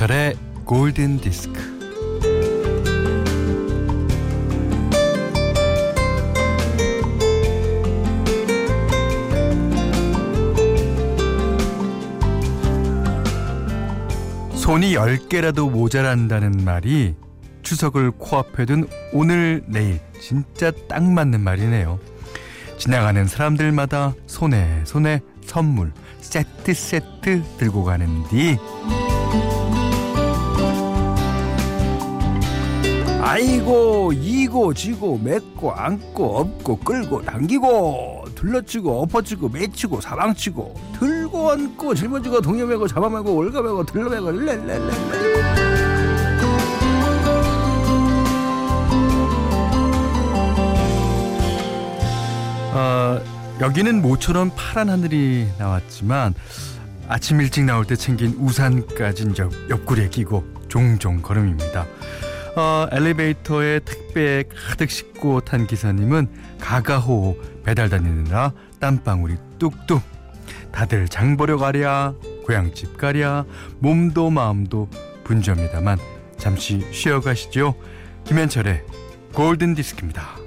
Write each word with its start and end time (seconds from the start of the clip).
김현철의 0.00 0.34
골든 0.64 1.18
디스크. 1.18 1.60
손이 14.54 14.94
10개라도 14.94 15.70
모자란다는 15.70 16.64
말이 16.64 17.14
추석을 17.62 18.12
코앞에 18.12 18.64
둔 18.64 18.88
오늘 19.12 19.62
내일 19.66 20.00
진짜 20.18 20.70
딱 20.88 21.02
맞는 21.02 21.40
말이네요. 21.40 21.98
지나가는 22.78 23.26
사람들마다 23.26 24.14
손에 24.26 24.82
손에 24.86 25.20
선물 25.44 25.92
세트 26.20 26.72
세트 26.72 27.42
들고 27.58 27.84
가는디 27.84 28.56
아이고 33.30 34.12
이고 34.12 34.74
지고 34.74 35.16
맺고 35.22 35.70
안고 35.72 36.36
업고 36.36 36.76
끌고 36.80 37.22
당기고 37.22 38.24
둘러치고 38.34 39.02
엎어치고 39.02 39.50
매치고 39.50 40.00
사방치고 40.00 40.74
들고 40.98 41.50
얹고 41.50 41.94
짊어지고 41.94 42.40
동여매고 42.40 42.88
잡아매고 42.88 43.32
올가매고 43.32 43.86
들러매고 43.86 44.32
렐렐렐렐 44.32 44.90
어, 52.72 53.20
여기는 53.60 54.02
모처럼 54.02 54.50
파란 54.56 54.88
하늘이 54.88 55.46
나왔지만 55.56 56.34
아침 57.06 57.40
일찍 57.40 57.62
나올 57.62 57.84
때 57.84 57.94
챙긴 57.94 58.34
우산까지 58.40 59.34
옆, 59.38 59.52
옆구리에 59.70 60.08
끼고 60.08 60.42
종종 60.66 61.22
걸음입니다. 61.22 61.86
어, 62.56 62.86
엘리베이터에 62.90 63.80
택배 63.80 64.44
가득 64.68 64.90
싣고 64.90 65.40
탄 65.40 65.66
기사님은 65.66 66.28
가가호 66.60 67.36
배달 67.64 67.88
다니느라 67.88 68.52
땀방울이 68.80 69.36
뚝뚝. 69.58 70.02
다들 70.72 71.08
장 71.08 71.36
보러 71.36 71.56
가랴 71.56 72.14
고향집 72.44 72.96
가랴 72.96 73.44
몸도 73.78 74.30
마음도 74.30 74.88
분주합니다만 75.24 75.98
잠시 76.36 76.86
쉬어 76.92 77.20
가시죠. 77.20 77.74
김현철의 78.24 78.82
골든디스크입니다 79.34 80.39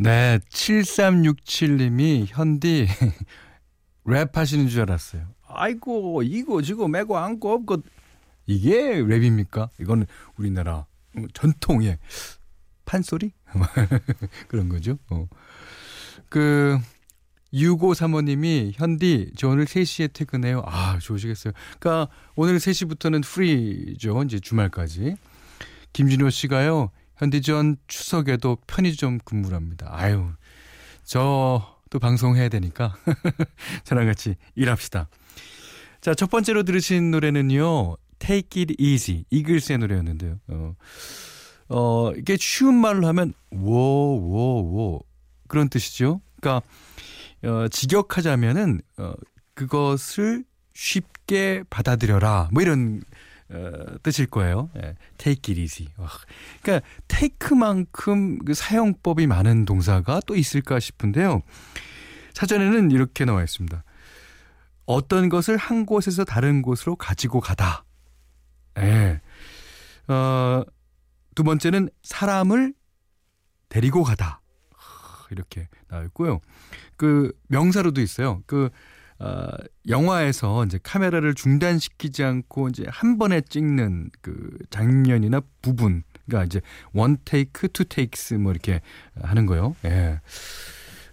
네, 0.00 0.38
7367님이 0.52 2.26
현디 2.28 2.86
랩 4.06 4.36
하시는 4.36 4.68
줄 4.68 4.82
알았어요. 4.82 5.26
아이고, 5.48 6.22
이거, 6.22 6.62
지고, 6.62 6.86
매고, 6.86 7.18
안고, 7.18 7.52
없고. 7.52 7.82
이게 8.46 9.02
랩입니까? 9.02 9.70
이거는 9.80 10.06
우리나라 10.36 10.86
전통의 11.32 11.98
판소리? 12.84 13.32
그런 14.46 14.68
거죠. 14.68 14.98
어. 15.10 15.26
그, 16.28 16.78
6535님이 17.52 18.74
현디, 18.74 19.32
저 19.36 19.48
오늘 19.48 19.64
3시에 19.64 20.12
퇴근해요. 20.12 20.62
아, 20.64 21.00
좋으시겠어요. 21.00 21.52
그러니까 21.80 22.12
오늘 22.36 22.58
3시부터는 22.58 23.24
프리죠. 23.24 24.22
이제 24.22 24.38
주말까지. 24.38 25.16
김진호 25.92 26.30
씨가요. 26.30 26.92
현디전 27.18 27.76
추석에도 27.86 28.58
편의점 28.66 29.18
근무를 29.24 29.56
합니다. 29.56 29.88
아유, 29.90 30.30
저도 31.04 31.98
방송해야 32.00 32.48
되니까 32.48 32.96
저랑 33.84 34.06
같이 34.06 34.36
일합시다. 34.54 35.08
자, 36.00 36.14
첫 36.14 36.30
번째로 36.30 36.62
들으신 36.62 37.10
노래는요. 37.10 37.96
Take 38.18 38.62
It 38.62 38.76
Easy, 38.78 39.24
이글스의 39.30 39.78
노래였는데요. 39.78 40.38
어, 40.48 40.74
어 41.68 42.12
이게 42.16 42.36
쉬운 42.38 42.74
말로 42.74 43.06
하면 43.08 43.34
워, 43.50 44.16
워, 44.16 44.62
워 44.62 45.00
그런 45.48 45.68
뜻이죠. 45.68 46.20
그러니까 46.40 46.66
어, 47.44 47.68
직역하자면은 47.68 48.80
어, 48.98 49.12
그것을 49.54 50.44
쉽게 50.74 51.64
받아들여라. 51.68 52.50
뭐 52.52 52.62
이런 52.62 53.02
어, 53.50 53.96
뜻일 54.02 54.26
거예요. 54.26 54.70
예, 54.76 54.94
take 55.16 55.52
it 55.52 55.60
easy. 55.60 55.92
와, 55.96 56.08
그러니까 56.62 56.86
take만큼 57.08 58.38
그 58.44 58.54
사용법이 58.54 59.26
많은 59.26 59.64
동사가 59.64 60.20
또 60.26 60.36
있을까 60.36 60.78
싶은데요. 60.80 61.42
사전에는 62.34 62.90
이렇게 62.90 63.24
나와 63.24 63.42
있습니다. 63.42 63.82
어떤 64.86 65.28
것을 65.28 65.56
한 65.56 65.86
곳에서 65.86 66.24
다른 66.24 66.62
곳으로 66.62 66.96
가지고 66.96 67.40
가다. 67.40 67.84
예. 68.78 69.20
어, 70.08 70.62
두 71.34 71.44
번째는 71.44 71.90
사람을 72.02 72.74
데리고 73.68 74.02
가다. 74.02 74.40
이렇게 75.30 75.68
나와 75.88 76.04
있고요. 76.04 76.40
그 76.96 77.32
명사로도 77.48 78.00
있어요. 78.00 78.42
그 78.46 78.70
어, 79.20 79.48
영화에서 79.88 80.64
이제 80.64 80.78
카메라를 80.82 81.34
중단시키지 81.34 82.22
않고 82.22 82.68
이제 82.68 82.84
한 82.88 83.18
번에 83.18 83.40
찍는 83.40 84.10
그 84.20 84.58
장면이나 84.70 85.40
부분, 85.60 86.04
그러니까 86.26 86.44
이제 86.44 86.60
one 86.92 87.18
take, 87.24 87.68
two 87.68 87.84
takes 87.84 88.34
뭐 88.34 88.52
이렇게 88.52 88.80
하는 89.20 89.46
거요. 89.46 89.74
예. 89.84 90.20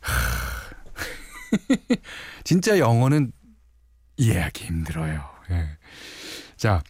진짜 2.43 2.77
영어는 2.77 3.31
이해하기 4.17 4.65
힘들어요. 4.65 5.23
예. 5.49 5.77
자, 6.57 6.83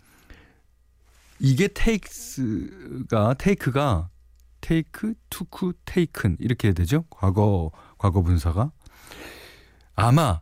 이게 1.39 1.67
takes가 1.67 3.35
take가 3.35 4.09
take, 4.59 5.13
took, 5.29 5.73
taken 5.85 6.37
이렇게 6.39 6.73
되죠. 6.73 7.05
과거 7.09 7.71
과거 7.97 8.21
분사가 8.21 8.71
아마 9.95 10.41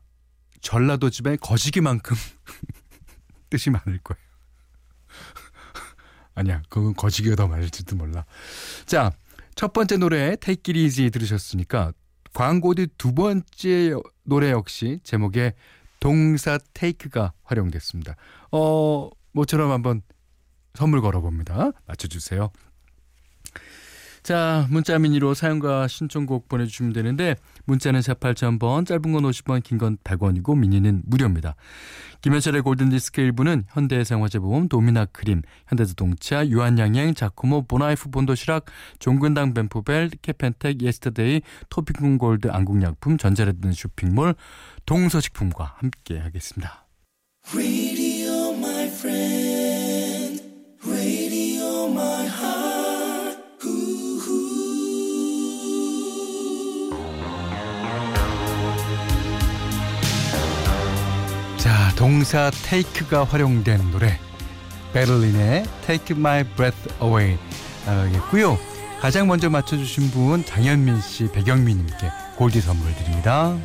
전라도 0.64 1.12
집에 1.12 1.36
거시기만큼 1.36 2.16
뜻이 3.52 3.70
많을 3.70 4.00
거예요. 4.00 4.24
아니야, 6.34 6.64
그건 6.70 6.96
거시기가 6.96 7.36
더 7.36 7.48
많을지도 7.48 7.96
몰라. 7.96 8.26
자, 8.88 9.12
첫 9.54 9.74
번째 9.74 9.98
노래 9.98 10.36
Take 10.38 10.74
It 10.74 10.80
Easy 10.80 11.12
들으셨으니까 11.12 11.94
광고 12.34 12.74
뒤 12.74 12.88
두 12.98 13.14
번째 13.14 13.94
노래 14.24 14.50
역시 14.50 15.00
제목에 15.04 15.54
동사 16.00 16.58
take가 16.74 17.34
활용됐습니다. 17.44 18.16
어, 18.52 19.10
모처럼 19.34 19.70
한번 19.70 20.02
선물 20.74 21.02
걸어봅니다. 21.02 21.72
맞춰주세요. 21.86 22.52
자, 24.24 24.66
문자 24.70 24.98
미니로 24.98 25.34
사연과 25.34 25.90
신청곡 25.90 26.48
보내주시면 26.48 26.94
되는데 26.94 27.36
문자는 27.66 28.02
4 28.02 28.14
8 28.14 28.36
0 28.42 28.54
0 28.54 28.60
0번 28.60 28.86
짧은 28.86 29.12
건 29.12 29.24
50원, 29.24 29.62
긴 29.62 29.78
건 29.78 29.98
100원이고 29.98 30.58
미니는 30.58 31.04
무료입니다. 31.06 31.56
김현철의 32.22 32.62
골든디스크 32.62 33.20
일부는 33.20 33.66
현대해상화재보험, 33.68 34.70
도미나 34.70 35.04
크림, 35.06 35.42
현대자동차, 35.68 36.48
유한양행, 36.48 37.16
자코모, 37.16 37.64
본아이에프 37.64 38.10
본도시락, 38.12 38.66
종근당 39.00 39.54
벤포벨, 39.54 40.12
케펜텍, 40.22 40.82
예스터데이, 40.82 41.42
토비콤골드, 41.68 42.48
안국약품, 42.50 43.18
전자랜드 43.18 43.74
쇼핑몰, 43.74 44.36
동서식품과 44.86 45.76
함께 45.80 46.18
하겠습니다. 46.20 46.88
동사 62.04 62.52
take가 62.52 63.24
활용된 63.24 63.92
노래 63.92 64.20
베를린의 64.92 65.64
Take 65.88 66.18
My 66.18 66.44
Breath 66.44 66.94
Away 67.02 67.38
나가겠고요. 67.86 68.60
가장 69.00 69.28
먼저 69.28 69.50
맞춰주신 69.50 70.12
분 70.12 70.44
장현민 70.44 71.00
씨, 71.00 71.32
백영민님께 71.32 72.12
골디 72.36 72.60
선물 72.60 72.94
드립니다. 72.96 73.58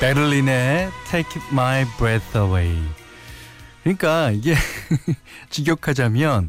베를린의 0.00 0.90
Take 1.10 1.42
My 1.50 1.84
Breath 1.96 2.38
Away. 2.38 2.78
그러니까 3.82 4.30
이게 4.30 4.54
직역하자면 5.50 6.48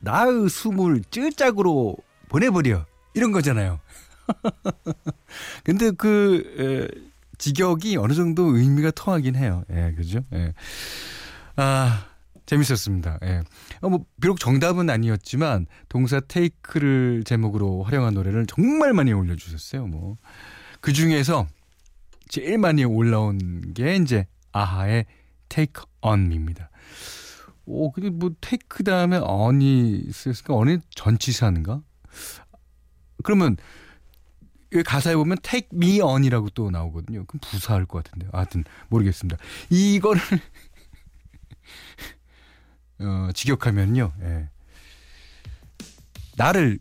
나의 0.00 0.48
숨을 0.48 1.02
ጭ짝으로 1.10 1.96
보내버려 2.28 2.86
이런 3.14 3.32
거잖아요. 3.32 3.80
근데 5.64 5.90
그 5.90 6.90
에, 6.94 7.00
직역이 7.38 7.96
어느 7.96 8.12
정도 8.12 8.56
의미가 8.56 8.90
통하긴 8.92 9.36
해요. 9.36 9.64
예, 9.70 9.92
그죠? 9.96 10.20
예. 10.32 10.52
아, 11.56 12.06
재밌었습니다. 12.46 13.18
예. 13.24 13.42
어, 13.80 13.88
뭐, 13.88 14.04
비록 14.20 14.38
정답은 14.38 14.90
아니었지만, 14.90 15.66
동사 15.88 16.20
테이크를 16.20 17.24
제목으로 17.24 17.82
활용한 17.82 18.14
노래를 18.14 18.46
정말 18.46 18.92
많이 18.92 19.12
올려주셨어요. 19.12 19.86
뭐. 19.86 20.16
그 20.80 20.92
중에서 20.92 21.46
제일 22.28 22.58
많이 22.58 22.84
올라온 22.84 23.72
게 23.74 23.96
이제 23.96 24.26
아하의 24.52 25.06
Take 25.48 25.82
On 26.02 26.26
Me입니다. 26.26 26.70
오, 27.66 27.92
근데 27.92 28.10
뭐, 28.10 28.30
테이크 28.40 28.84
다음에 28.84 29.16
on이 29.16 30.12
쓰였으니까 30.12 30.54
on이 30.54 30.78
전치사인가? 30.94 31.82
그러면 33.22 33.56
가사에 34.84 35.14
보면 35.14 35.38
take 35.42 35.68
me 35.72 36.00
on이라고 36.00 36.50
또 36.50 36.70
나오거든요. 36.70 37.24
그럼 37.26 37.40
부사할 37.40 37.86
것 37.86 38.02
같은데요. 38.02 38.30
하여튼 38.32 38.64
모르겠습니다. 38.88 39.36
이거를 39.70 40.20
어, 43.00 43.28
직역하면요. 43.32 44.12
예. 44.22 44.48
나를 46.36 46.80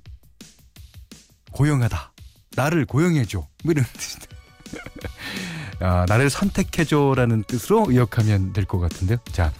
고용하다. 1.51 2.13
나를 2.55 2.85
고용해 2.85 3.25
줘. 3.25 3.47
뭐 3.63 3.71
이런 3.71 3.85
뜻이다. 3.93 4.32
아, 5.79 6.05
나를 6.07 6.29
선택해줘라는 6.29 7.43
뜻으로 7.47 7.85
의역하면 7.89 8.53
될 8.53 8.65
것 8.65 8.79
같은데요. 8.79 9.17
자, 9.31 9.51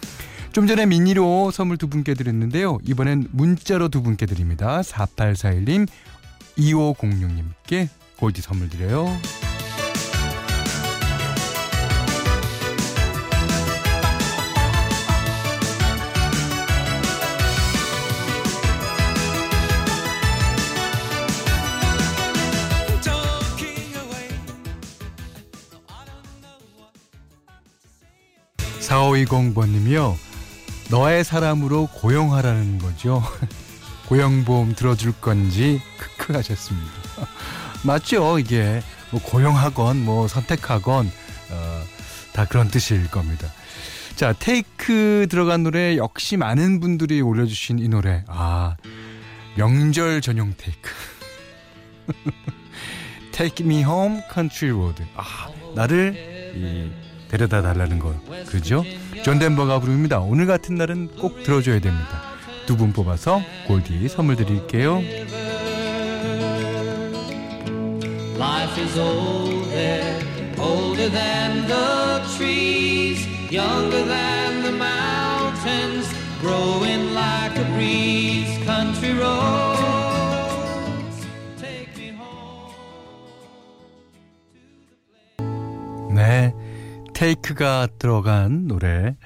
좀 0.52 0.66
전에 0.66 0.86
미니로 0.86 1.50
선물 1.50 1.76
두 1.76 1.88
분께 1.88 2.14
드렸는데요. 2.14 2.78
이번엔 2.84 3.28
문자로 3.32 3.88
두 3.88 4.02
분께 4.02 4.24
드립니다. 4.26 4.80
4841님, 4.82 5.88
2506님께 6.56 7.88
골디 8.18 8.40
선물 8.42 8.68
드려요. 8.68 9.08
4520번님이요. 29.14 30.16
너의 30.90 31.24
사람으로 31.24 31.88
고용하라는 31.92 32.78
거죠. 32.78 33.22
고용보험 34.08 34.74
들어줄 34.74 35.12
건지 35.20 35.80
크크 35.98 36.32
하셨습니다. 36.34 36.90
맞죠 37.84 38.38
이게 38.38 38.82
뭐 39.10 39.20
고용하건 39.22 40.04
뭐 40.04 40.28
선택하건 40.28 41.06
어, 41.50 41.82
다 42.32 42.44
그런 42.44 42.68
뜻일 42.68 43.10
겁니다. 43.10 43.48
자 44.16 44.32
테이크 44.32 45.26
들어간 45.28 45.62
노래 45.62 45.96
역시 45.96 46.36
많은 46.36 46.80
분들이 46.80 47.20
올려주신 47.20 47.78
이 47.78 47.88
노래 47.88 48.24
아 48.28 48.76
명절 49.56 50.20
전용 50.20 50.54
테이크 50.56 50.90
Take 53.32 53.66
Me 53.66 53.82
Home 53.82 54.20
Country 54.32 54.72
Road 54.72 55.02
아 55.16 55.48
나를 55.74 56.14
이, 56.54 56.92
데려다 57.34 57.62
달라는 57.62 57.98
거 57.98 58.14
그죠? 58.46 58.84
존 59.24 59.40
덴버가 59.40 59.80
부릅니다. 59.80 60.20
오늘 60.20 60.46
같은 60.46 60.76
날은 60.76 61.08
꼭 61.18 61.42
들어줘야 61.42 61.80
됩니다. 61.80 62.22
두 62.66 62.76
분 62.76 62.92
뽑아서 62.92 63.42
골디 63.66 64.08
선물 64.08 64.36
드릴게요. 64.36 65.02
Life 68.38 68.80
is 68.80 68.96
older, 68.98 70.18
older 70.58 71.10
than 71.10 71.66
the 71.66 72.22
trees, 72.36 73.26
younger 73.50 74.04
than 74.06 74.62
the 74.62 74.72
mountains, 74.72 76.06
growing 76.40 77.12
like 77.14 77.58
a 77.58 77.64
breeze. 77.74 78.54
Country 78.64 79.12
roads, 79.18 79.73
Take가 87.24 87.88
들어간 87.98 88.66
노래 88.66 89.16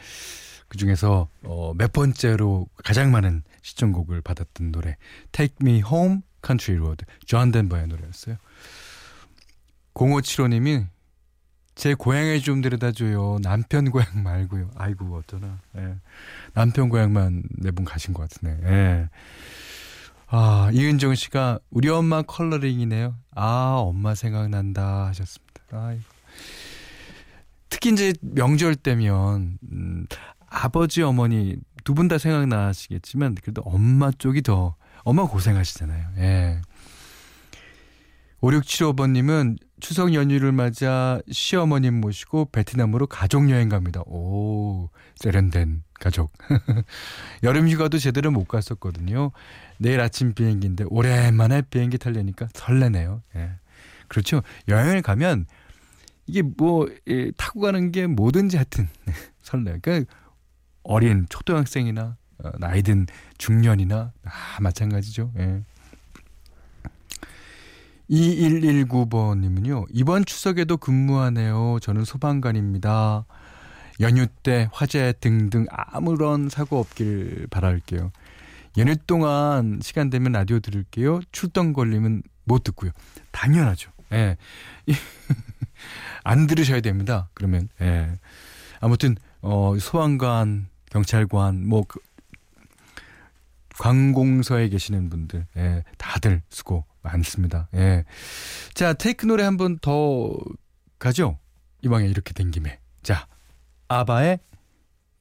그 0.68 0.78
중에서 0.78 1.28
어, 1.42 1.74
몇 1.74 1.92
번째로 1.92 2.68
가장 2.84 3.10
많은 3.10 3.42
신청곡을 3.62 4.20
받았던 4.20 4.70
노래 4.70 4.96
Take 5.32 5.56
Me 5.60 5.82
Home 5.84 6.20
Country 6.46 6.80
Road 6.80 7.04
존 7.26 7.50
덴버의 7.50 7.88
노래였어요. 7.88 8.36
0575님이 9.94 10.86
제 11.74 11.94
고향에 11.94 12.38
좀 12.38 12.60
데려다 12.60 12.92
줘요. 12.92 13.38
남편 13.42 13.90
고향 13.90 14.22
말고요. 14.22 14.70
아이고 14.76 15.16
어쩌나. 15.16 15.58
예. 15.78 15.96
남편 16.54 16.90
고향만 16.90 17.42
네 17.58 17.67
번 17.67 17.84
가신 17.84 18.14
것 18.14 18.30
같으네. 18.30 18.60
예. 18.62 19.08
아 20.28 20.70
이은정 20.72 21.16
씨가 21.16 21.58
우리 21.70 21.88
엄마 21.88 22.22
컬러링이네요. 22.22 23.16
아 23.34 23.74
엄마 23.78 24.14
생각난다 24.14 25.06
하셨습니다. 25.06 25.62
아이고. 25.72 26.04
특히 27.68 27.90
이제 27.92 28.12
명절 28.22 28.74
때면 28.76 29.58
음, 29.72 30.06
아버지 30.48 31.02
어머니 31.02 31.56
두 31.84 31.94
분 31.94 32.08
다 32.08 32.18
생각나시겠지만 32.18 33.34
그래도 33.42 33.62
엄마 33.62 34.10
쪽이 34.10 34.42
더 34.42 34.76
엄마 35.04 35.24
고생하시잖아요. 35.26 36.08
예. 36.18 36.60
5675번님은 38.42 39.56
추석 39.80 40.14
연휴를 40.14 40.52
맞아 40.52 41.20
시어머님 41.30 42.00
모시고 42.00 42.50
베트남으로 42.52 43.06
가족 43.06 43.50
여행 43.50 43.68
갑니다. 43.68 44.00
오, 44.06 44.90
세련된 45.16 45.82
가족. 45.98 46.32
여름 47.42 47.68
휴가도 47.68 47.98
제대로 47.98 48.30
못 48.30 48.44
갔었거든요. 48.46 49.32
내일 49.78 50.00
아침 50.00 50.34
비행기인데 50.34 50.84
오랜만에 50.88 51.62
비행기 51.62 51.98
타려니까 51.98 52.48
설레네요. 52.54 53.22
예. 53.36 53.50
그렇죠. 54.06 54.42
여행을 54.68 55.02
가면 55.02 55.46
이게 56.28 56.42
뭐 56.42 56.88
예, 57.08 57.30
타고 57.32 57.60
가는 57.60 57.90
게 57.90 58.06
뭐든지 58.06 58.56
하여튼 58.56 58.88
설레요. 59.42 59.78
그러니까 59.82 60.12
어린 60.82 61.26
초등학생이나 61.28 62.16
어, 62.44 62.50
나이든 62.58 63.06
중년이나 63.38 64.12
아, 64.24 64.60
마찬가지죠. 64.60 65.32
예. 65.38 65.62
2119번님은요, 68.10 69.86
이번 69.90 70.24
추석에도 70.24 70.78
근무하네요. 70.78 71.78
저는 71.82 72.04
소방관입니다. 72.04 73.26
연휴 74.00 74.26
때 74.26 74.68
화재 74.72 75.12
등등 75.20 75.66
아무런 75.70 76.48
사고 76.48 76.78
없길 76.78 77.48
바랄게요. 77.50 78.12
연휴 78.78 78.96
동안 78.96 79.80
시간 79.82 80.08
되면 80.08 80.32
라디오 80.32 80.60
들을게요. 80.60 81.20
출동 81.32 81.72
걸리면 81.72 82.22
못 82.44 82.64
듣고요. 82.64 82.92
당연하죠. 83.30 83.90
예. 84.12 84.36
안 86.28 86.46
들으셔야 86.46 86.80
됩니다. 86.80 87.28
그러면 87.34 87.68
예. 87.80 88.18
아무튼 88.80 89.16
어 89.40 89.74
소방관, 89.80 90.68
경찰관 90.90 91.66
뭐 91.66 91.84
그, 91.88 92.00
관공서에 93.78 94.68
계시는 94.68 95.08
분들 95.08 95.46
예, 95.56 95.84
다들 95.96 96.42
수고 96.50 96.84
많습니다. 97.02 97.68
예. 97.74 98.04
자, 98.74 98.92
테이크 98.92 99.24
노래 99.26 99.44
한 99.44 99.56
번 99.56 99.78
더 99.78 100.36
가죠. 100.98 101.38
이방에 101.82 102.06
이렇게 102.06 102.32
된 102.34 102.50
김에. 102.50 102.78
자, 103.02 103.26
아바의 103.88 104.40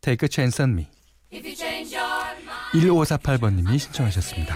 Take 0.01 0.25
a 0.25 0.29
Chance 0.31 0.63
on 0.63 0.71
Me. 0.73 0.87
1548번님이 2.73 3.77
신청하셨습니다. 3.79 4.55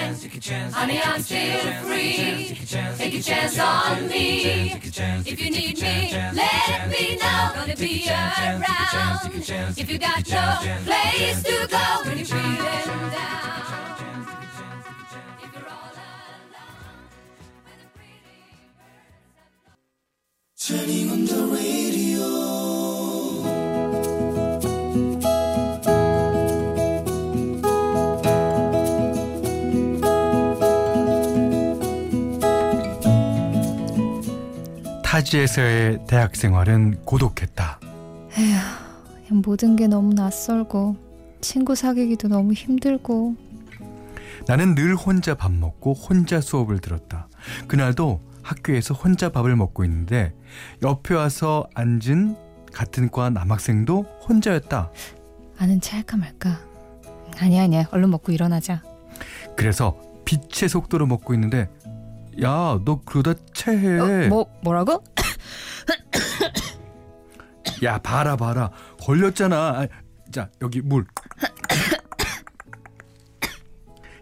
Honey, 0.00 1.00
I'm 1.04 1.20
still 1.20 1.72
free. 1.84 2.56
Take 2.96 3.14
a 3.14 3.22
chance 3.22 3.58
on 3.58 4.08
me. 4.08 4.72
If 4.72 5.38
you 5.38 5.50
need 5.50 5.80
me, 5.80 6.12
let 6.32 6.88
me 6.88 7.16
know. 7.16 7.50
Gonna 7.54 7.76
be 7.76 8.08
around. 8.08 9.42
If 9.76 9.90
you 9.90 9.98
got 9.98 10.26
no 10.26 10.58
place 10.84 11.42
to 11.42 11.66
go 11.68 12.08
when 12.08 12.16
you're 12.16 12.26
feeling 12.26 13.10
down. 13.10 13.50
Turning 20.58 21.10
on 21.10 21.24
the 21.26 21.56
radio. 21.56 21.79
타지에서의 35.30 36.06
대학 36.08 36.34
생활은 36.34 37.02
고독했다. 37.04 37.78
에휴, 38.36 39.34
모든 39.34 39.76
게 39.76 39.86
너무 39.86 40.12
낯설고 40.12 40.96
친구 41.40 41.74
사귀기도 41.76 42.26
너무 42.28 42.52
힘들고 42.52 43.36
나는 44.48 44.74
늘 44.74 44.96
혼자 44.96 45.34
밥 45.34 45.52
먹고 45.52 45.92
혼자 45.94 46.40
수업을 46.40 46.80
들었다. 46.80 47.28
그날도 47.68 48.20
학교에서 48.42 48.92
혼자 48.94 49.30
밥을 49.30 49.54
먹고 49.54 49.84
있는데 49.84 50.34
옆에 50.82 51.14
와서 51.14 51.68
앉은 51.74 52.36
같은 52.72 53.08
과 53.10 53.30
남학생도 53.30 54.02
혼자였다. 54.28 54.90
아는 55.58 55.80
체 55.80 55.96
할까 55.96 56.16
말까. 56.16 56.58
아니야 57.38 57.62
아니야 57.62 57.84
얼른 57.92 58.10
먹고 58.10 58.32
일어나자. 58.32 58.82
그래서 59.56 59.96
빛의 60.24 60.68
속도로 60.68 61.06
먹고 61.06 61.34
있는데 61.34 61.68
야 62.42 62.78
너 62.84 63.00
그러다 63.04 63.34
체해. 63.52 63.98
어, 63.98 64.28
뭐 64.28 64.46
뭐라고? 64.62 65.04
야 67.82 67.98
봐라 67.98 68.36
봐라 68.36 68.70
걸렸잖아. 69.00 69.56
아, 69.56 69.88
자 70.32 70.50
여기 70.60 70.80
물. 70.80 71.06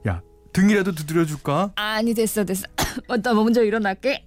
야 0.07 0.23
등이라도 0.53 0.93
두드려 0.93 1.25
줄까? 1.25 1.73
아니 1.77 2.15
됐어 2.15 2.45
됐어. 2.45 2.65
어, 3.09 3.17
나 3.17 3.35
먼저 3.35 3.63
일어날게. 3.63 4.27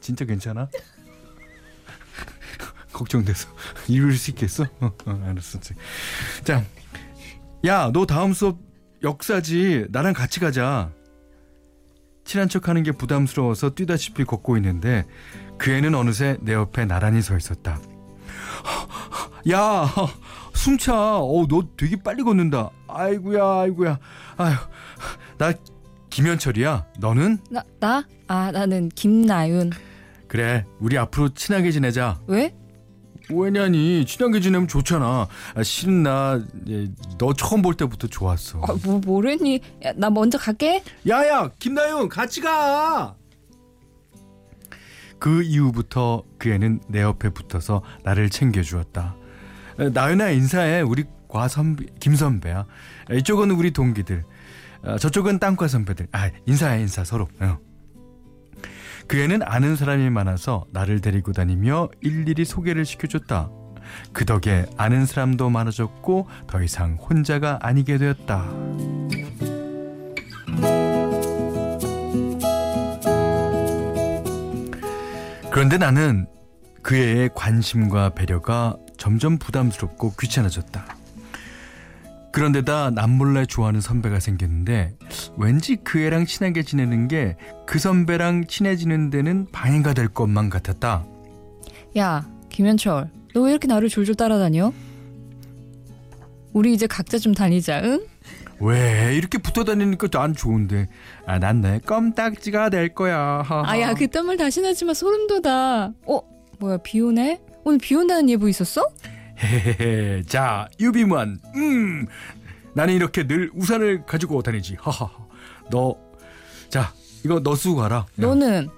진짜 0.00 0.24
괜찮아? 0.24 0.68
걱정돼서 2.92 3.48
이룰 3.88 4.14
수 4.16 4.30
있겠어? 4.30 4.64
어, 4.80 4.92
어, 5.06 5.22
알았어. 5.24 5.58
자, 6.44 6.64
야, 7.64 7.90
너 7.92 8.04
다음 8.06 8.32
수업 8.32 8.58
역사지. 9.02 9.86
나랑 9.90 10.12
같이 10.12 10.40
가자. 10.40 10.92
친한 12.24 12.48
척하는 12.48 12.82
게 12.82 12.92
부담스러워서 12.92 13.70
뛰다시피 13.74 14.24
걷고 14.24 14.56
있는데 14.58 15.06
그 15.62 15.70
애는 15.70 15.94
어느새 15.94 16.36
내 16.40 16.54
옆에 16.54 16.84
나란히 16.86 17.22
서 17.22 17.36
있었다. 17.36 17.78
야, 19.52 19.86
숨차. 20.54 21.18
어, 21.18 21.46
너 21.48 21.62
되게 21.76 21.94
빨리 22.02 22.24
걷는다. 22.24 22.70
아이구야, 22.88 23.60
아이구야. 23.60 23.98
아유, 24.38 24.54
나 25.38 25.52
김현철이야. 26.10 26.86
너는? 26.98 27.38
나 27.48 27.62
나? 27.78 28.04
아 28.26 28.50
나는 28.50 28.88
김나윤. 28.88 29.70
그래, 30.26 30.64
우리 30.80 30.98
앞으로 30.98 31.28
친하게 31.28 31.70
지내자. 31.70 32.18
왜? 32.26 32.52
왜냐니 33.30 34.04
친하게 34.04 34.40
지내면 34.40 34.66
좋잖아. 34.66 35.28
아, 35.54 35.62
실은 35.62 36.02
나너 36.02 37.34
처음 37.36 37.62
볼 37.62 37.74
때부터 37.74 38.08
좋았어. 38.08 38.60
아, 38.62 38.74
뭐 38.84 38.98
뭐랬니? 38.98 39.60
야, 39.84 39.92
나 39.94 40.10
먼저 40.10 40.38
갈게. 40.38 40.82
야야 41.08 41.50
김나윤 41.60 42.08
같이 42.08 42.40
가. 42.40 43.14
그 45.22 45.44
이후부터 45.44 46.24
그 46.36 46.50
애는 46.50 46.80
내 46.88 47.00
옆에 47.00 47.30
붙어서 47.30 47.84
나를 48.02 48.28
챙겨주었다. 48.28 49.14
나윤아 49.92 50.30
인사해 50.30 50.80
우리 50.80 51.04
과 51.28 51.46
선배 51.46 51.86
김 52.00 52.16
선배야. 52.16 52.66
이쪽은 53.12 53.52
우리 53.52 53.70
동기들. 53.70 54.24
아, 54.82 54.98
저쪽은 54.98 55.38
땅과 55.38 55.68
선배들. 55.68 56.08
아 56.10 56.28
인사해 56.46 56.80
인사 56.80 57.04
서로. 57.04 57.28
어. 57.38 57.56
그 59.06 59.16
애는 59.20 59.44
아는 59.44 59.76
사람이 59.76 60.10
많아서 60.10 60.66
나를 60.72 61.00
데리고 61.00 61.32
다니며 61.32 61.88
일일이 62.00 62.44
소개를 62.44 62.84
시켜줬다. 62.84 63.48
그 64.12 64.24
덕에 64.24 64.66
아는 64.76 65.06
사람도 65.06 65.50
많아졌고 65.50 66.26
더 66.48 66.62
이상 66.64 66.94
혼자가 66.94 67.60
아니게 67.62 67.96
되었다. 67.98 68.50
그런데 75.62 75.78
나는 75.78 76.26
그 76.82 76.96
애의 76.96 77.30
관심과 77.36 78.14
배려가 78.14 78.76
점점 78.96 79.38
부담스럽고 79.38 80.14
귀찮아졌다. 80.18 80.84
그런데다 82.32 82.90
남몰래 82.90 83.46
좋아하는 83.46 83.80
선배가 83.80 84.18
생겼는데 84.18 84.96
왠지 85.36 85.76
그 85.76 86.00
애랑 86.00 86.26
친하게 86.26 86.64
지내는 86.64 87.06
게 87.06 87.36
그 87.64 87.78
선배랑 87.78 88.48
친해지는 88.48 89.10
데는 89.10 89.46
방해가 89.52 89.94
될 89.94 90.08
것만 90.08 90.50
같았다. 90.50 91.04
야, 91.96 92.28
김현철, 92.48 93.08
너 93.32 93.42
왜 93.42 93.52
이렇게 93.52 93.68
나를 93.68 93.88
졸졸 93.88 94.16
따라다녀? 94.16 94.72
우리 96.52 96.74
이제 96.74 96.88
각자 96.88 97.18
좀 97.18 97.34
다니자, 97.34 97.82
응? 97.84 98.04
왜 98.62 99.14
이렇게 99.16 99.38
붙어 99.38 99.64
다니니까 99.64 100.08
난 100.08 100.34
좋은데 100.34 100.88
아, 101.26 101.38
난내 101.38 101.80
껌딱지가 101.84 102.70
될 102.70 102.94
거야. 102.94 103.42
아야, 103.64 103.92
그딴 103.94 104.26
말 104.26 104.36
다시 104.36 104.60
마. 104.84 104.94
소름 104.94 105.26
돋아. 105.26 105.92
어, 106.06 106.20
뭐야, 106.60 106.78
비 106.78 107.00
오네? 107.00 107.40
오늘 107.64 107.78
비 107.78 107.94
온다는 107.94 108.30
예보 108.30 108.48
있었어? 108.48 108.88
헤헤헤. 109.38 110.22
자, 110.24 110.68
유비만. 110.78 111.40
음. 111.56 112.06
나는 112.74 112.94
이렇게 112.94 113.26
늘 113.26 113.50
우산을 113.54 114.06
가지고 114.06 114.42
다니지. 114.42 114.76
하하. 114.80 115.10
너, 115.70 115.96
자, 116.68 116.92
이거 117.24 117.40
너 117.42 117.54
쓰고 117.54 117.76
가라. 117.76 118.06
너는? 118.16 118.68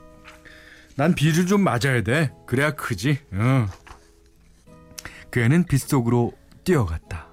난 0.97 1.15
비를 1.15 1.47
좀 1.47 1.63
맞아야 1.63 2.03
돼. 2.03 2.33
그래야 2.47 2.71
크지. 2.73 3.19
응. 3.33 3.67
그 5.31 5.41
애는 5.41 5.65
빗속으로 5.65 6.33
뛰어갔다. 6.65 7.24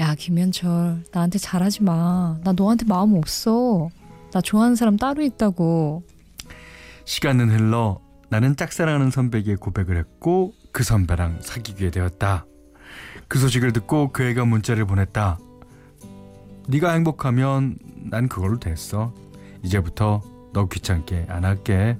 야, 0.00 0.14
김현철, 0.16 1.04
나한테 1.12 1.38
잘하지 1.38 1.84
마. 1.84 2.38
나 2.42 2.52
너한테 2.52 2.84
마음 2.86 3.14
없어. 3.14 3.90
나 4.32 4.40
좋아하는 4.40 4.74
사람 4.74 4.96
따로 4.96 5.22
있다고. 5.22 6.02
시간은 7.04 7.50
흘러 7.50 8.00
나는 8.28 8.56
짝사랑하는 8.56 9.10
선배에게 9.10 9.54
고백을 9.56 9.96
했고 9.96 10.52
그 10.72 10.82
선배랑 10.82 11.38
사귀게 11.42 11.90
되었다. 11.90 12.46
그 13.28 13.38
소식을 13.38 13.72
듣고 13.72 14.10
그 14.12 14.24
애가 14.24 14.44
문자를 14.44 14.84
보냈다. 14.84 15.38
네가 16.68 16.92
행복하면 16.92 17.78
난 18.10 18.28
그걸로 18.28 18.58
됐어. 18.58 19.14
이제부터 19.62 20.22
너 20.52 20.66
귀찮게 20.66 21.26
안 21.28 21.44
할게. 21.44 21.96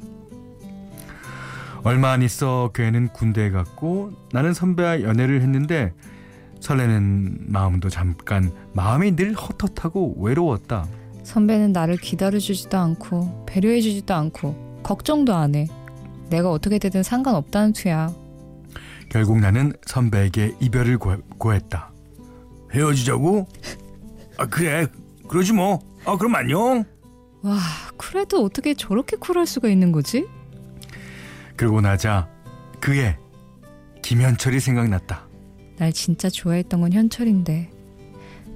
얼마 1.85 2.11
안 2.13 2.23
있어 2.23 2.71
그 2.73 2.83
애는 2.83 3.09
군대에 3.09 3.51
갔고 3.51 4.13
나는 4.33 4.55
선배와 4.55 5.03
연애를 5.03 5.43
했는데 5.43 5.93
설레는 6.69 7.41
마음도 7.53 7.91
잠깐 7.91 8.51
마음이 8.73 9.17
늘 9.17 9.35
헛헛하고 9.35 10.17
외로웠다. 10.19 10.89
선배는 11.23 11.73
나를 11.73 11.99
기다려주지도 11.99 12.79
않고 12.79 13.45
배려해주지도 13.47 14.15
않고 14.15 14.81
걱정도 14.83 15.35
안 15.35 15.55
해. 15.55 15.67
내가 16.31 16.51
어떻게 16.51 16.79
되든 16.79 17.03
상관없다는 17.03 17.75
투야. 17.75 18.11
결국 19.11 19.41
나는 19.41 19.75
선배에게 19.85 20.55
이별을 20.59 20.97
고, 20.97 21.15
고했다. 21.37 21.93
헤어지자고? 22.73 23.47
아 24.39 24.47
그래 24.47 24.87
그러지 25.29 25.53
뭐. 25.53 25.81
아 26.07 26.17
그럼 26.17 26.35
안녕. 26.35 26.83
와 27.43 27.59
그래도 27.99 28.43
어떻게 28.43 28.73
저렇게 28.73 29.19
쿨할 29.19 29.45
수가 29.47 29.69
있는 29.69 29.93
거지? 29.93 30.27
그러고 31.57 31.83
나자 31.83 32.27
그의 32.81 33.19
김현철이 34.01 34.61
생각났다. 34.61 35.24
날 35.79 35.93
진짜 35.93 36.29
좋아했던 36.31 36.81
건 36.81 36.93
현철인데 36.93 37.71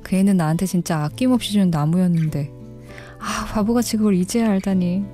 그 0.03 0.17
애는 0.17 0.37
나한테 0.37 0.67
진짜 0.67 1.03
아낌없이 1.05 1.53
주는 1.53 1.71
나무였는데 1.71 2.51
아 3.19 3.47
바보같이 3.53 3.97
그걸 3.97 4.15
이제야 4.15 4.51
알다니 4.51 5.05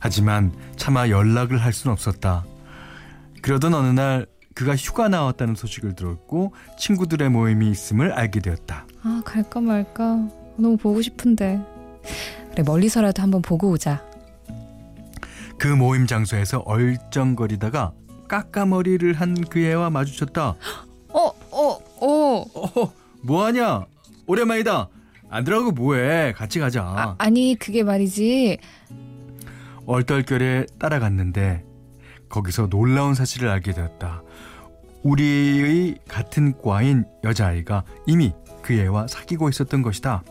하지만 0.00 0.52
차마 0.76 1.08
연락을 1.08 1.58
할 1.58 1.72
수는 1.72 1.92
없었다. 1.92 2.44
그러던 3.42 3.74
어느 3.74 3.88
날 3.88 4.26
그가 4.54 4.74
휴가 4.74 5.08
나왔다는 5.08 5.54
소식을 5.54 5.94
들었고 5.94 6.54
친구들의 6.78 7.28
모임이 7.28 7.70
있음을 7.70 8.12
알게 8.12 8.40
되었다. 8.40 8.86
아 9.02 9.22
갈까 9.24 9.60
말까 9.60 10.28
너무 10.56 10.76
보고 10.76 11.00
싶은데 11.02 11.60
그래 12.50 12.62
멀리서라도 12.64 13.22
한번 13.22 13.42
보고 13.42 13.70
오자. 13.70 14.02
그 15.58 15.68
모임 15.68 16.06
장소에서 16.06 16.60
얼쩡거리다가 16.60 17.92
까까머리를 18.28 19.12
한 19.14 19.34
그 19.50 19.60
애와 19.60 19.90
마주쳤다. 19.90 20.56
어, 22.00 22.06
어, 22.06 22.44
어. 22.54 22.80
어, 22.82 22.92
뭐하냐? 23.22 23.86
오랜만이다. 24.26 24.88
안 25.30 25.44
들어가고 25.44 25.72
뭐해? 25.72 26.32
같이 26.32 26.58
가자. 26.58 26.82
아, 26.82 27.14
아니 27.18 27.56
그게 27.58 27.82
말이지. 27.82 28.58
얼떨결에 29.86 30.66
따라갔는데 30.78 31.64
거기서 32.28 32.68
놀라운 32.68 33.14
사실을 33.14 33.48
알게 33.48 33.72
되었다. 33.72 34.22
우리의 35.02 35.96
같은 36.08 36.54
과인 36.60 37.04
여자아이가 37.24 37.84
이미 38.06 38.32
그 38.62 38.74
애와 38.74 39.06
사귀고 39.08 39.48
있었던 39.48 39.82
것이다. 39.82 40.22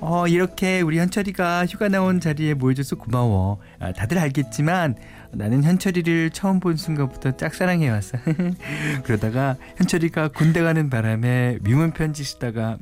어, 0.00 0.26
이렇게 0.28 0.80
우리 0.80 0.98
현철이가 0.98 1.66
휴가 1.66 1.88
나온 1.88 2.20
자리에 2.20 2.54
모여줘서 2.54 2.96
고마워. 2.96 3.58
아, 3.80 3.92
다들 3.92 4.18
알겠지만 4.18 4.96
나는 5.36 5.62
현철이를 5.62 6.30
처음 6.30 6.60
본 6.60 6.76
순간부터 6.76 7.36
짝사랑해왔어. 7.36 8.18
그러다가 9.04 9.56
현철이가 9.76 10.28
군대 10.28 10.62
가는 10.62 10.90
바람에 10.90 11.58
위문 11.62 11.92
편지 11.92 12.24
쓰다가 12.24 12.78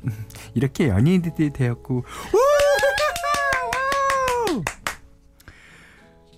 이렇게 0.53 0.87
연인이 0.87 1.21
되었고 1.53 2.05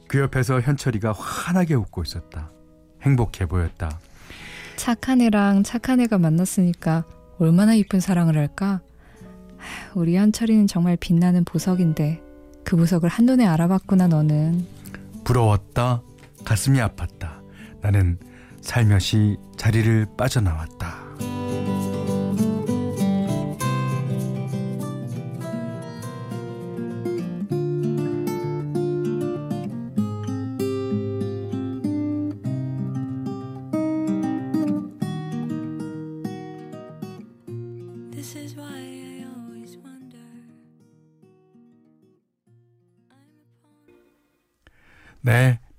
그 0.08 0.20
옆에서 0.20 0.62
현철이가 0.62 1.12
환하게 1.12 1.74
웃고 1.74 2.04
있었다. 2.04 2.50
행복해 3.02 3.46
보였다. 3.46 4.00
착한 4.76 5.22
애랑 5.22 5.64
착한 5.64 6.00
애가 6.00 6.18
만났으니까 6.18 7.04
얼마나 7.40 7.74
이쁜 7.74 8.00
사랑을 8.00 8.38
할까? 8.38 8.82
우리 9.94 10.16
현철이는 10.16 10.68
정말 10.68 10.96
빛나는 10.96 11.44
보석인데 11.44 12.22
그 12.64 12.76
보석을 12.76 13.10
한눈에 13.10 13.46
알아봤구나 13.46 14.08
너는. 14.08 14.75
부러웠다. 15.26 16.02
가슴이 16.46 16.80
아팠다. 16.80 17.42
나는 17.82 18.18
살며시 18.62 19.38
자리를 19.58 20.06
빠져나왔다. 20.18 21.05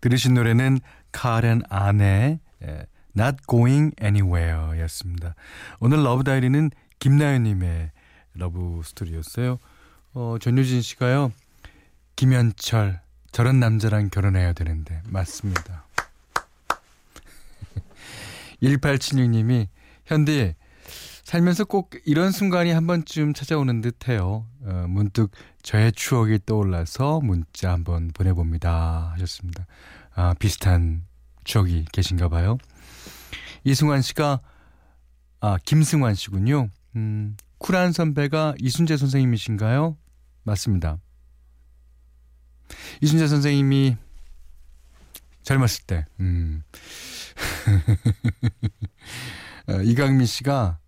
들으신 0.06 0.34
노래는 0.34 0.78
케렌 1.10 1.62
안의 1.68 2.38
Not 3.18 3.38
Going 3.48 3.92
Anywhere 4.00 4.80
였습니다. 4.82 5.34
오늘 5.80 6.04
love 6.04 6.22
diary는 6.22 6.70
김나연님의 7.00 7.90
love 8.34 8.82
story였어요. 8.84 9.58
어, 10.14 10.36
전유진 10.40 10.80
씨가요, 10.82 11.32
김현철, 12.14 13.00
저런 13.32 13.58
남자랑 13.58 14.10
결혼해야 14.10 14.52
되는데, 14.52 15.02
맞습니다. 15.08 15.84
1876님이, 18.62 19.66
현디, 20.04 20.54
살면서 21.26 21.64
꼭 21.64 21.90
이런 22.04 22.30
순간이 22.30 22.70
한 22.70 22.86
번쯤 22.86 23.34
찾아오는 23.34 23.80
듯해요. 23.80 24.46
어, 24.62 24.86
문득 24.88 25.32
저의 25.60 25.90
추억이 25.90 26.38
떠올라서 26.46 27.20
문자 27.20 27.72
한번 27.72 28.12
보내봅니다. 28.14 29.10
하셨습니다. 29.14 29.66
아, 30.14 30.34
비슷한 30.38 31.04
추억이 31.42 31.84
계신가 31.92 32.28
봐요. 32.28 32.58
이승환 33.64 34.02
씨가, 34.02 34.40
아, 35.40 35.58
김승환 35.64 36.14
씨군요. 36.14 36.68
음, 36.94 37.36
쿨한 37.58 37.90
선배가 37.90 38.54
이순재 38.60 38.96
선생님이신가요? 38.96 39.96
맞습니다. 40.44 40.98
이순재 43.00 43.26
선생님이 43.26 43.96
젊었을 45.42 45.86
때, 45.88 46.04
음. 46.20 46.62
어, 49.66 49.82
이강민 49.82 50.24
씨가 50.24 50.78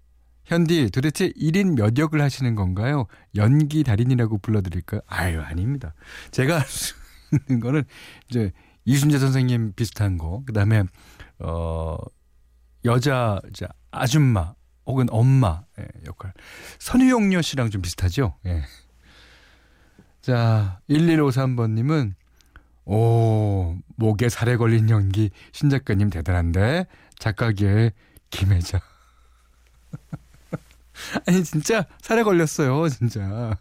현디 0.48 0.90
도대체 0.90 1.28
1인 1.30 1.76
몇 1.76 1.98
역을 1.98 2.20
하시는 2.22 2.54
건가요? 2.54 3.06
연기 3.36 3.84
달인이라고 3.84 4.38
불러드릴까요? 4.38 5.02
아유 5.06 5.40
아닙니다. 5.40 5.94
제가 6.30 6.58
할 6.58 6.66
수 6.66 6.94
있는 7.48 7.60
거는 7.60 7.84
이제 8.30 8.52
이순재 8.86 9.18
선생님 9.18 9.74
비슷한 9.74 10.16
거, 10.16 10.42
그 10.46 10.54
다음에 10.54 10.82
어 11.40 11.98
여자 12.86 13.38
아줌마 13.90 14.54
혹은 14.86 15.06
엄마 15.10 15.62
예, 15.78 15.86
역할. 16.06 16.32
선유용녀 16.78 17.42
씨랑 17.42 17.68
좀 17.68 17.82
비슷하죠. 17.82 18.38
예. 18.46 18.62
자 20.22 20.80
1153번님은 20.88 22.14
오 22.86 23.76
목에 23.96 24.30
살에 24.30 24.56
걸린 24.56 24.88
연기 24.88 25.30
신 25.52 25.68
작가님 25.68 26.08
대단한데 26.08 26.86
작가계의 27.18 27.92
김혜자. 28.30 28.80
아니 31.26 31.44
진짜 31.44 31.86
살에 32.00 32.22
걸렸어요 32.22 32.88
진짜. 32.88 33.56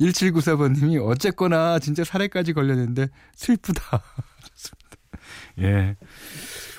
1794번님이 0.00 1.06
어쨌거나 1.06 1.78
진짜 1.78 2.04
살에까지 2.04 2.52
걸렸는데 2.52 3.08
슬프다. 3.34 4.02
예. 5.60 5.96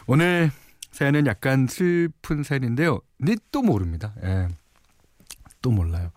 오늘 0.08 0.52
사연은 0.92 1.26
약간 1.28 1.68
슬픈 1.68 2.44
사연인데요. 2.44 3.00
근데 3.18 3.36
또 3.52 3.62
모릅니다. 3.62 4.14
예. 4.24 4.48
또 5.62 5.72
몰라요. 5.72 6.12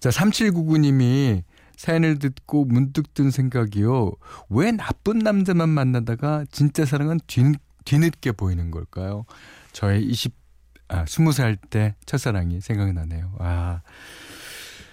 자 0.00 0.10
3799님이 0.10 1.42
사연을 1.76 2.18
듣고 2.18 2.64
문득 2.64 3.14
든 3.14 3.30
생각이요. 3.30 4.12
왜 4.50 4.72
나쁜 4.72 5.18
남자만 5.18 5.68
만나다가 5.68 6.44
진짜 6.50 6.84
사랑은 6.84 7.20
뒤, 7.26 7.52
뒤늦게 7.84 8.32
보이는 8.32 8.70
걸까요? 8.70 9.24
저의 9.72 10.04
20 10.04 10.43
아, 10.88 11.04
20살 11.04 11.58
때 11.70 11.94
첫사랑이 12.06 12.60
생각나네요. 12.60 13.34
아, 13.38 13.82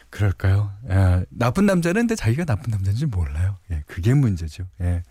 그럴까요? 0.10 0.72
아, 0.90 1.24
나쁜 1.30 1.66
남자는 1.66 2.02
근데 2.02 2.16
자기가 2.16 2.46
나쁜 2.46 2.72
남자인지 2.72 3.06
몰라요. 3.06 3.58
예, 3.72 3.84
그게 3.88 4.14
문제죠. 4.14 4.68
예. 4.82 5.04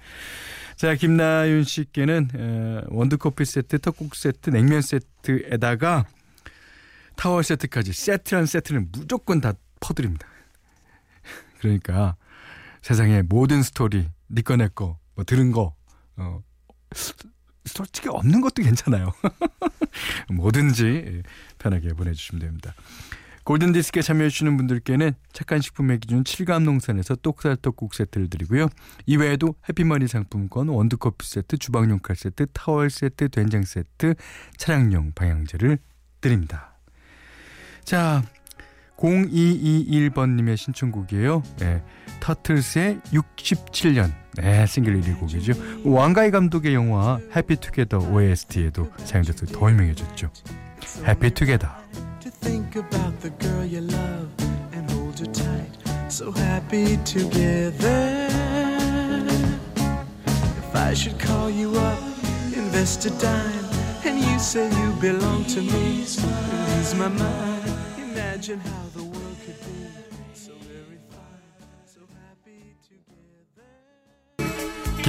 자, 0.76 0.94
김나윤 0.94 1.64
씨께는 1.64 2.28
에, 2.34 2.84
원두커피 2.88 3.44
세트, 3.44 3.80
떡국 3.80 4.14
세트, 4.14 4.50
냉면 4.50 4.82
세트에다가 4.82 6.06
타월 7.16 7.44
세트까지 7.44 7.92
세트란 7.92 8.46
세트는 8.46 8.88
무조건 8.92 9.40
다 9.40 9.52
퍼드립니다. 9.80 10.26
그러니까 11.60 12.16
세상의 12.82 13.24
모든 13.24 13.62
스토리, 13.62 14.08
니꺼 14.30 14.56
네 14.56 14.64
내꺼, 14.64 14.98
뭐 15.14 15.24
들은 15.24 15.52
거, 15.52 15.74
어, 16.16 16.42
솔직히 17.74 18.08
없는 18.08 18.40
것도 18.40 18.62
괜찮아요. 18.62 19.12
뭐든지 20.30 21.22
편하게 21.58 21.88
보내주시면 21.88 22.40
됩니다. 22.40 22.74
골든디스크에 23.44 24.02
참여해주시는 24.02 24.56
분들께는 24.56 25.12
착한 25.32 25.60
식품의 25.60 26.00
기준 26.00 26.22
7감 26.22 26.62
농산에서 26.64 27.16
똑살떡국 27.16 27.94
세트를 27.94 28.28
드리고요. 28.28 28.68
이외에도 29.06 29.54
해피머니 29.68 30.08
상품권, 30.08 30.68
원두커피 30.68 31.26
세트, 31.26 31.56
주방용 31.58 32.00
칼 32.00 32.16
세트, 32.16 32.46
타월 32.52 32.90
세트, 32.90 33.30
된장 33.30 33.64
세트, 33.64 34.14
차량용 34.56 35.12
방향제를 35.14 35.78
드립니다. 36.20 36.74
자, 37.82 38.22
0221번님의 38.98 40.56
신청곡이에요. 40.56 41.42
네, 41.58 41.82
터틀스의 42.20 43.00
67년 43.12 44.19
네, 44.36 44.66
싱글 44.66 45.00
1위 45.00 45.18
곡이죠. 45.18 45.52
왕가희 45.84 46.30
감독의 46.30 46.74
영화 46.74 47.18
해피 47.34 47.56
투게더 47.56 47.98
OST에도 47.98 48.90
사용돼서 48.98 49.46
더 49.46 49.70
유명해졌죠. 49.70 50.30
해피 51.06 51.30
투게더 51.30 51.68
So 56.08 56.32
happy 56.32 56.98
together 57.04 58.28
If 60.58 60.74
I 60.74 60.92
should 60.92 61.18
call 61.18 61.48
you 61.48 61.70
up, 61.76 61.98
invest 62.52 63.06
a 63.06 63.10
dime 63.10 63.64
And 64.04 64.18
you 64.18 64.38
say 64.38 64.68
you 64.68 64.92
belong 65.00 65.44
to 65.46 65.62
me 65.62 66.00
Lose 66.00 66.94
my 66.96 67.08
mind 67.08 67.72
Imagine 67.96 68.60
how 68.60 68.84
the 68.94 69.09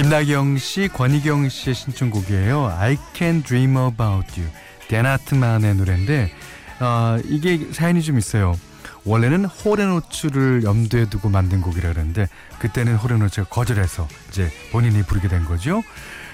김나경 0.02 0.58
씨, 0.58 0.88
권희경 0.88 1.48
씨의 1.48 1.76
신청곡이에요. 1.76 2.74
I 2.76 2.98
Can 3.14 3.44
Dream 3.44 3.76
About 3.76 4.40
You. 4.40 4.52
데나트만의 4.88 5.76
노래인데 5.76 6.32
어, 6.80 7.18
이게 7.26 7.68
사연이 7.70 8.02
좀 8.02 8.18
있어요. 8.18 8.58
원래는 9.04 9.44
호레노츠를 9.44 10.64
염두에 10.64 11.04
두고 11.04 11.28
만든 11.28 11.60
곡이라 11.60 11.92
그러는데 11.92 12.28
그때는 12.58 12.96
홀앤오츠가 12.96 13.48
거절해서 13.48 14.08
이제 14.28 14.50
본인이 14.72 15.04
부르게 15.04 15.28
된 15.28 15.44
거죠. 15.44 15.84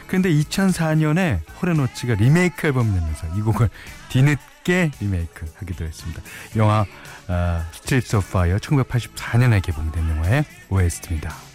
근데 0.07 0.31
2004년에 0.31 1.41
홀앤오츠가 1.61 2.14
리메이크 2.15 2.69
앨범을 2.69 2.95
내면서 2.95 3.27
이 3.37 3.43
곡을 3.43 3.69
뒤늦게 4.09 4.93
리메이크 4.99 5.45
하기도 5.57 5.85
했습니다. 5.85 6.23
영화 6.57 6.87
어, 7.29 7.65
Street 7.73 8.17
of 8.17 8.31
Fire 8.31 8.57
1984년에 8.57 9.61
개봉된 9.61 10.09
영화의 10.09 10.47
OST입니다. 10.71 11.48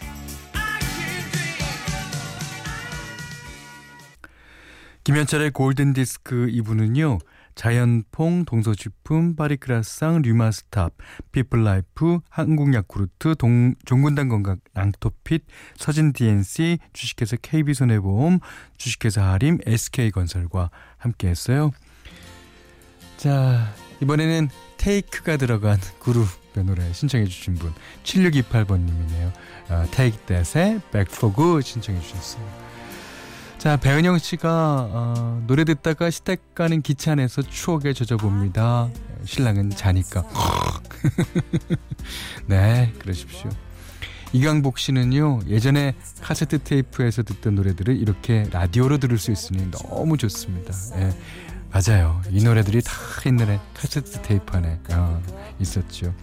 김현철의 5.03 5.51
골든 5.51 5.91
디스크 5.91 6.47
2부는요. 6.47 7.19
자연퐁, 7.55 8.45
동서식품, 8.45 9.35
파리크라상, 9.35 10.21
류마스탑, 10.21 10.93
피플라이프, 11.33 12.19
한국야쿠르트, 12.29 13.35
동, 13.35 13.75
종근당 13.85 14.29
건강 14.29 14.57
락토핏, 14.73 15.43
서진 15.75 16.13
DNC, 16.13 16.79
주식회사 16.93 17.35
KB손해보험, 17.41 18.39
주식회사 18.77 19.23
하림, 19.33 19.59
SK건설과 19.65 20.71
함께했어요. 20.97 21.71
자, 23.17 23.73
이번에는 24.01 24.49
Take가 24.77 25.35
들어간 25.35 25.79
그룹의 25.99 26.63
노래 26.63 26.91
신청해 26.93 27.25
주신 27.25 27.55
분 27.55 27.73
7628번님이네요. 28.03 29.31
어, 29.69 29.85
Back 30.91 31.13
for 31.13 31.35
Good 31.35 31.67
신청해 31.67 31.99
주셨어요. 31.99 32.72
자, 33.63 33.77
배은영 33.77 34.17
씨가 34.17 34.89
어, 34.91 35.43
노래 35.47 35.63
듣다가 35.63 36.09
시댁 36.09 36.53
가는 36.53 36.81
기차 36.81 37.13
안에서 37.13 37.41
추억에 37.41 37.93
젖어봅니다. 37.93 38.89
신랑은 39.23 39.69
자니까. 39.69 40.25
네, 42.45 42.91
그러십시오. 42.99 43.49
이강복 44.33 44.77
씨는요, 44.79 45.43
예전에 45.47 45.95
카세트 46.19 46.61
테이프에서 46.65 47.23
듣던 47.23 47.55
노래들을 47.55 47.95
이렇게 47.95 48.49
라디오로 48.51 48.97
들을 48.97 49.17
수 49.17 49.31
있으니 49.31 49.71
너무 49.71 50.17
좋습니다. 50.17 50.73
예, 50.97 51.13
맞아요. 51.71 52.21
이 52.31 52.43
노래들이 52.43 52.81
다 52.81 52.91
옛날에 53.25 53.61
카세트 53.75 54.23
테이프 54.23 54.57
안에 54.57 54.81
어, 54.91 55.23
있었죠. 55.61 56.13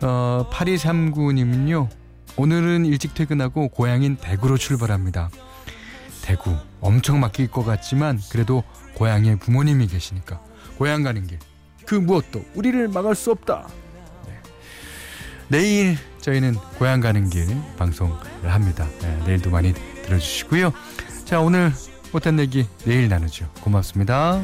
어, 0.00 0.48
8239님은요, 0.52 1.88
오늘은 2.36 2.86
일찍 2.86 3.14
퇴근하고 3.14 3.66
고향인 3.66 4.18
대구로 4.18 4.56
출발합니다. 4.56 5.28
대구 6.26 6.56
엄청 6.80 7.20
막힐 7.20 7.48
것 7.48 7.64
같지만 7.64 8.20
그래도 8.30 8.64
고향에 8.94 9.36
부모님이 9.36 9.86
계시니까 9.86 10.40
고향 10.78 11.02
가는 11.02 11.26
길 11.26 11.38
그 11.86 11.94
무엇도 11.94 12.44
우리를 12.54 12.88
막을 12.88 13.14
수 13.14 13.30
없다. 13.30 13.68
네. 14.26 14.32
내일 15.48 15.96
저희는 16.20 16.56
고향 16.78 17.00
가는 17.00 17.30
길 17.30 17.46
방송을 17.78 18.16
합니다. 18.44 18.86
네, 19.00 19.22
내일도 19.24 19.50
많이 19.50 19.72
들어주시고요. 20.04 20.72
자 21.24 21.40
오늘 21.40 21.72
못한 22.12 22.38
얘기 22.40 22.66
내일 22.84 23.08
나누죠. 23.08 23.48
고맙습니다. 23.60 24.42